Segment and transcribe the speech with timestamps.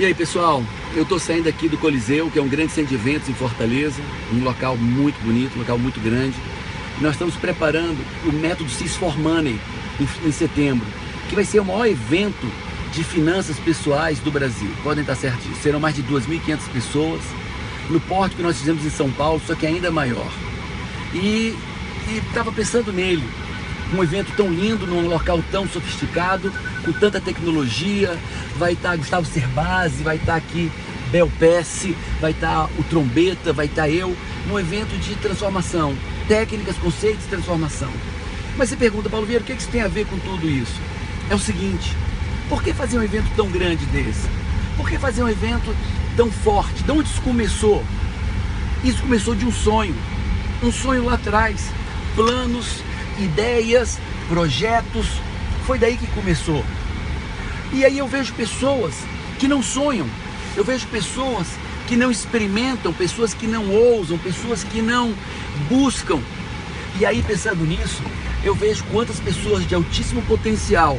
[0.00, 0.64] E aí pessoal,
[0.96, 4.00] eu estou saindo aqui do Coliseu, que é um grande centro de eventos em Fortaleza,
[4.32, 6.34] um local muito bonito, um local muito grande.
[7.02, 9.60] Nós estamos preparando o método Cis for Money
[10.00, 10.86] em, em setembro,
[11.28, 12.50] que vai ser o maior evento
[12.94, 14.70] de finanças pessoais do Brasil.
[14.82, 17.20] Podem estar certos, serão mais de 2.500 pessoas
[17.90, 20.32] no porte que nós fizemos em São Paulo, só que ainda maior.
[21.12, 21.54] E
[22.26, 23.22] estava pensando nele,
[23.94, 26.50] um evento tão lindo, num local tão sofisticado,
[26.84, 28.16] com tanta tecnologia.
[28.56, 30.70] Vai estar Gustavo Cerbasi, vai estar aqui
[31.10, 34.16] Bel Pesce, vai estar o Trombeta, vai estar eu,
[34.46, 35.96] num evento de transformação,
[36.28, 37.90] técnicas, conceitos de transformação.
[38.56, 40.80] Mas você pergunta, Paulo Vieira, o que isso tem a ver com tudo isso?
[41.28, 41.96] É o seguinte,
[42.48, 44.28] por que fazer um evento tão grande desse?
[44.76, 45.74] Por que fazer um evento
[46.16, 46.82] tão forte?
[46.82, 47.84] De onde isso começou?
[48.82, 49.94] Isso começou de um sonho,
[50.62, 51.70] um sonho lá atrás,
[52.14, 52.82] planos,
[53.18, 55.06] ideias, projetos,
[55.70, 56.64] foi daí que começou.
[57.72, 58.92] E aí eu vejo pessoas
[59.38, 60.04] que não sonham,
[60.56, 61.46] eu vejo pessoas
[61.86, 65.14] que não experimentam, pessoas que não ousam, pessoas que não
[65.68, 66.18] buscam.
[66.98, 68.02] E aí pensando nisso,
[68.42, 70.98] eu vejo quantas pessoas de altíssimo potencial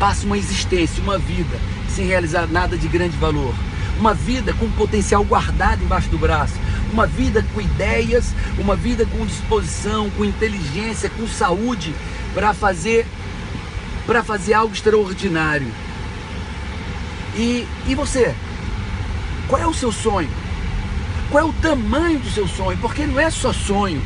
[0.00, 1.56] passam uma existência, uma vida,
[1.88, 3.54] sem realizar nada de grande valor.
[4.00, 6.54] Uma vida com potencial guardado embaixo do braço,
[6.92, 11.94] uma vida com ideias, uma vida com disposição, com inteligência, com saúde
[12.34, 13.06] para fazer
[14.06, 15.72] para fazer algo extraordinário.
[17.36, 18.34] E, e você?
[19.48, 20.30] Qual é o seu sonho?
[21.30, 22.78] Qual é o tamanho do seu sonho?
[22.78, 24.02] Porque não é só sonho.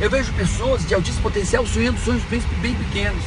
[0.00, 3.22] Eu vejo pessoas de altíssimo potencial sonhando sonhos bem, pequenos.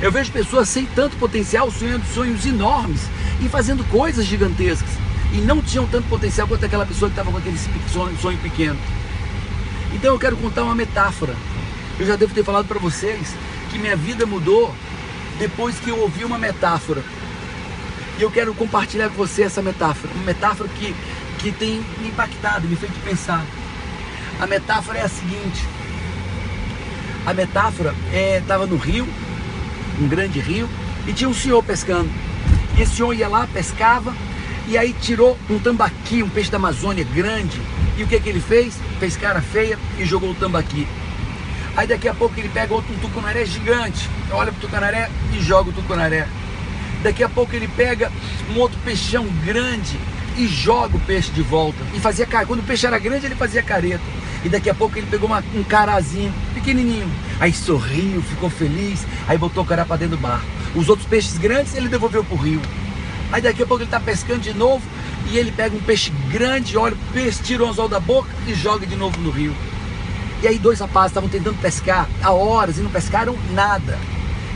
[0.00, 3.00] Eu vejo pessoas sem tanto potencial sonhando sonhos enormes
[3.40, 4.90] e fazendo coisas gigantescas.
[5.32, 7.58] E não tinham tanto potencial quanto aquela pessoa que estava com aquele
[7.92, 8.78] sonho, sonho pequeno.
[9.92, 11.34] Então eu quero contar uma metáfora.
[11.98, 13.34] Eu já devo ter falado para vocês
[13.70, 14.74] que minha vida mudou
[15.38, 17.02] depois que eu ouvi uma metáfora.
[18.18, 20.12] E eu quero compartilhar com você essa metáfora.
[20.14, 20.94] Uma metáfora que,
[21.38, 23.44] que tem me impactado, me feito pensar.
[24.40, 25.66] A metáfora é a seguinte.
[27.26, 27.94] A metáfora
[28.38, 29.06] estava é, no rio,
[30.00, 30.68] um grande rio,
[31.06, 32.10] e tinha um senhor pescando.
[32.78, 34.14] E esse senhor ia lá, pescava,
[34.68, 37.60] e aí tirou um tambaqui, um peixe da Amazônia grande.
[37.96, 38.78] E o que, que ele fez?
[38.98, 40.86] Fez cara feia e jogou o tambaqui.
[41.76, 45.72] Aí daqui a pouco ele pega outro tucunaré gigante, olha pro tucunaré e joga o
[45.72, 46.26] tucunaré.
[47.02, 48.10] Daqui a pouco ele pega
[48.50, 49.98] um outro peixão grande
[50.38, 51.78] e joga o peixe de volta.
[51.94, 54.04] E fazia quando o peixe era grande, ele fazia careta.
[54.42, 57.10] E daqui a pouco ele pegou uma, um carazinho pequenininho.
[57.38, 60.42] Aí sorriu, ficou feliz, aí botou o cará para dentro do bar.
[60.74, 62.62] Os outros peixes grandes ele devolveu pro rio.
[63.30, 64.82] Aí daqui a pouco ele está pescando de novo
[65.30, 68.54] e ele pega um peixe grande, olha o peixe, tira o anzol da boca e
[68.54, 69.54] joga de novo no rio.
[70.42, 73.98] E aí dois rapazes estavam tentando pescar há horas e não pescaram nada.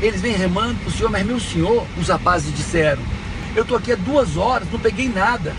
[0.00, 3.02] Eles vêm remando para o senhor, mas meu senhor, os rapazes disseram,
[3.54, 5.54] eu estou aqui há duas horas, não peguei nada.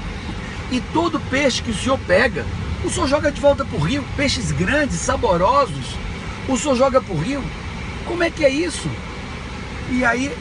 [0.72, 2.46] E todo peixe que o senhor pega,
[2.84, 5.96] o senhor joga de volta para o rio, peixes grandes, saborosos,
[6.48, 7.44] o senhor joga para o rio.
[8.06, 8.90] Como é que é isso?
[9.90, 10.32] E aí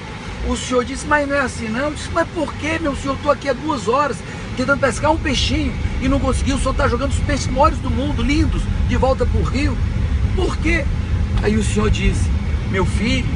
[0.47, 1.87] o senhor disse, mas não é assim não.
[1.87, 3.17] Eu disse, mas por que, meu senhor?
[3.17, 4.17] Estou aqui há duas horas
[4.57, 6.59] tentando pescar um peixinho e não conseguiu.
[6.59, 9.77] Senhor está jogando os peixes maiores do mundo, lindos, de volta para o rio.
[10.35, 10.85] Por quê?
[11.43, 12.29] Aí o senhor disse,
[12.71, 13.29] meu filho,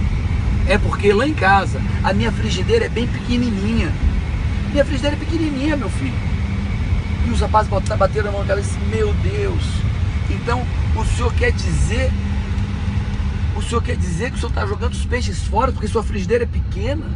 [0.67, 3.93] é porque lá em casa a minha frigideira é bem pequenininha.
[4.73, 6.15] Minha frigideira é pequenininha, meu filho.
[7.27, 9.63] E os rapazes bateram a mão na cabeça meu Deus.
[10.31, 10.65] Então
[10.97, 12.11] o senhor quer dizer
[13.57, 16.45] o senhor quer dizer que o senhor está jogando os peixes fora porque sua frigideira
[16.45, 17.07] é pequena?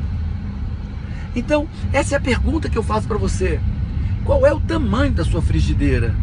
[1.34, 3.60] Então, essa é a pergunta que eu faço para você.
[4.28, 6.14] Qual é o tamanho da sua frigideira?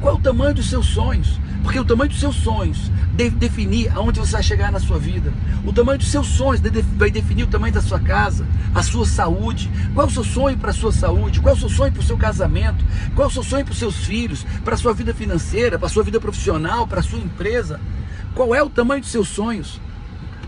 [0.00, 1.40] Qual é o tamanho dos seus sonhos?
[1.64, 5.32] Porque o tamanho dos seus sonhos deve definir aonde você vai chegar na sua vida.
[5.66, 6.62] O tamanho dos seus sonhos
[6.96, 9.68] vai definir o tamanho da sua casa, a sua saúde.
[9.92, 11.40] Qual é o seu sonho para a sua saúde?
[11.40, 12.84] Qual é o seu sonho para o seu casamento?
[13.16, 14.46] Qual é o seu sonho para os seus filhos?
[14.64, 15.80] Para a sua vida financeira?
[15.80, 16.86] Para a sua vida profissional?
[16.86, 17.80] Para a sua empresa?
[18.36, 19.80] Qual é o tamanho dos seus sonhos?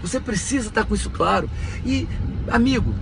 [0.01, 1.51] Você precisa estar com isso claro.
[1.85, 2.07] E,
[2.49, 2.95] amigo,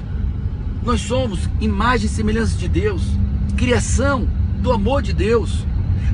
[0.83, 3.03] nós somos imagem e semelhança de Deus,
[3.63, 4.27] criação
[4.61, 5.65] do amor de Deus.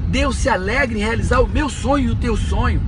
[0.09, 2.79] Deus se alegra em realizar o meu sonho e o teu sonho.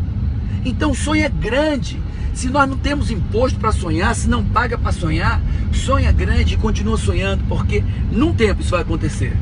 [0.66, 1.98] Então o sonho é grande.
[2.34, 5.40] Se nós não temos imposto para sonhar, se não paga para sonhar,
[5.72, 9.34] sonha grande e continua sonhando, porque num tempo isso vai acontecer.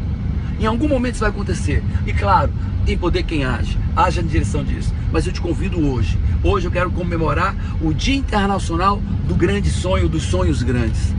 [0.61, 1.83] Em algum momento isso vai acontecer.
[2.07, 2.53] E claro,
[2.87, 4.95] tem poder quem age, haja na direção disso.
[5.11, 6.17] Mas eu te convido hoje.
[6.45, 11.13] Hoje eu quero comemorar o Dia Internacional do Grande Sonho, dos Sonhos Grandes.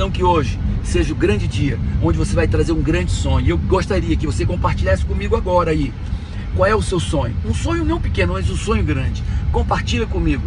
[0.00, 3.46] Então que hoje seja o grande dia onde você vai trazer um grande sonho.
[3.46, 5.92] Eu gostaria que você compartilhasse comigo agora aí.
[6.56, 7.36] Qual é o seu sonho?
[7.44, 9.22] Um sonho não pequeno, mas um sonho grande.
[9.52, 10.42] Compartilha comigo,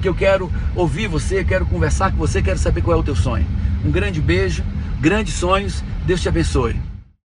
[0.00, 3.14] que eu quero ouvir você, quero conversar com você, quero saber qual é o teu
[3.14, 3.46] sonho.
[3.84, 4.64] Um grande beijo,
[5.02, 5.84] grandes sonhos.
[6.06, 6.93] Deus te abençoe.